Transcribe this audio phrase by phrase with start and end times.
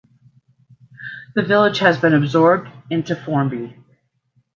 [1.35, 3.75] The village has been absorbed into Formby.